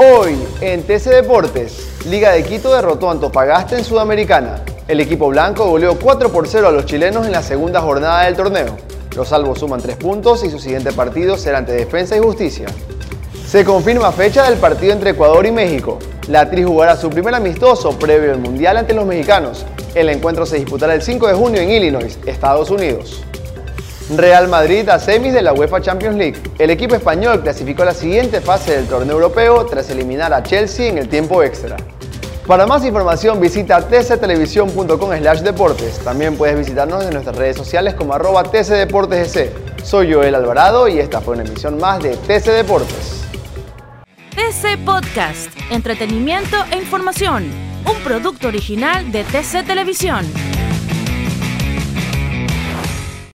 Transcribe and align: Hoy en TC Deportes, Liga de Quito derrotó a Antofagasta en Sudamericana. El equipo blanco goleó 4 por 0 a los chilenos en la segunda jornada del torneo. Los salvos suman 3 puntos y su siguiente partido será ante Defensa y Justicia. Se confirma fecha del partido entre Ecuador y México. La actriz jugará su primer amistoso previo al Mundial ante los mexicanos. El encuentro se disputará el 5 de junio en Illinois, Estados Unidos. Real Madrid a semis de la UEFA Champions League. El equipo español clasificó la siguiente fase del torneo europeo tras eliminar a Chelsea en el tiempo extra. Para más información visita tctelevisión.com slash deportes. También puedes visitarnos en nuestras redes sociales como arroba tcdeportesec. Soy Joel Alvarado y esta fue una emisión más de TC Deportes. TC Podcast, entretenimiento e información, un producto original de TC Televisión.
Hoy 0.00 0.38
en 0.60 0.84
TC 0.84 1.10
Deportes, 1.10 2.04
Liga 2.06 2.30
de 2.30 2.44
Quito 2.44 2.72
derrotó 2.72 3.08
a 3.08 3.12
Antofagasta 3.12 3.76
en 3.76 3.82
Sudamericana. 3.82 4.62
El 4.86 5.00
equipo 5.00 5.26
blanco 5.26 5.66
goleó 5.66 5.98
4 5.98 6.28
por 6.30 6.46
0 6.46 6.68
a 6.68 6.70
los 6.70 6.86
chilenos 6.86 7.26
en 7.26 7.32
la 7.32 7.42
segunda 7.42 7.80
jornada 7.80 8.22
del 8.22 8.36
torneo. 8.36 8.76
Los 9.16 9.30
salvos 9.30 9.58
suman 9.58 9.80
3 9.80 9.96
puntos 9.96 10.44
y 10.44 10.50
su 10.50 10.60
siguiente 10.60 10.92
partido 10.92 11.36
será 11.36 11.58
ante 11.58 11.72
Defensa 11.72 12.16
y 12.16 12.20
Justicia. 12.20 12.66
Se 13.44 13.64
confirma 13.64 14.12
fecha 14.12 14.48
del 14.48 14.60
partido 14.60 14.92
entre 14.92 15.10
Ecuador 15.10 15.44
y 15.46 15.50
México. 15.50 15.98
La 16.28 16.42
actriz 16.42 16.64
jugará 16.64 16.96
su 16.96 17.10
primer 17.10 17.34
amistoso 17.34 17.98
previo 17.98 18.30
al 18.30 18.38
Mundial 18.38 18.76
ante 18.76 18.94
los 18.94 19.04
mexicanos. 19.04 19.66
El 19.96 20.10
encuentro 20.10 20.46
se 20.46 20.58
disputará 20.58 20.94
el 20.94 21.02
5 21.02 21.26
de 21.26 21.34
junio 21.34 21.60
en 21.60 21.72
Illinois, 21.72 22.20
Estados 22.24 22.70
Unidos. 22.70 23.24
Real 24.16 24.48
Madrid 24.48 24.88
a 24.88 24.98
semis 24.98 25.34
de 25.34 25.42
la 25.42 25.52
UEFA 25.52 25.80
Champions 25.80 26.16
League. 26.16 26.38
El 26.58 26.70
equipo 26.70 26.94
español 26.94 27.42
clasificó 27.42 27.84
la 27.84 27.92
siguiente 27.92 28.40
fase 28.40 28.76
del 28.76 28.86
torneo 28.86 29.16
europeo 29.16 29.66
tras 29.66 29.90
eliminar 29.90 30.32
a 30.32 30.42
Chelsea 30.42 30.88
en 30.88 30.98
el 30.98 31.08
tiempo 31.08 31.42
extra. 31.42 31.76
Para 32.46 32.66
más 32.66 32.82
información 32.86 33.38
visita 33.38 33.86
tctelevisión.com 33.86 35.18
slash 35.18 35.40
deportes. 35.40 35.98
También 35.98 36.38
puedes 36.38 36.56
visitarnos 36.56 37.04
en 37.04 37.10
nuestras 37.10 37.36
redes 37.36 37.58
sociales 37.58 37.92
como 37.92 38.14
arroba 38.14 38.42
tcdeportesec. 38.44 39.84
Soy 39.84 40.12
Joel 40.12 40.34
Alvarado 40.34 40.88
y 40.88 40.98
esta 40.98 41.20
fue 41.20 41.34
una 41.34 41.44
emisión 41.44 41.78
más 41.78 42.02
de 42.02 42.16
TC 42.16 42.46
Deportes. 42.52 43.24
TC 44.30 44.82
Podcast, 44.86 45.50
entretenimiento 45.70 46.56
e 46.70 46.78
información, 46.78 47.50
un 47.84 48.02
producto 48.02 48.48
original 48.48 49.12
de 49.12 49.24
TC 49.24 49.66
Televisión. 49.66 50.24